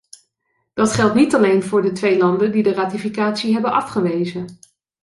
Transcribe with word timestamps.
Dat 0.73 0.93
geldt 0.93 1.15
niet 1.15 1.35
alleen 1.35 1.63
voor 1.63 1.81
de 1.81 1.91
twee 1.91 2.17
landen 2.17 2.51
die 2.51 2.63
de 2.63 2.73
ratificatie 2.73 3.53
hebben 3.53 3.71
afgewezen. 3.71 4.59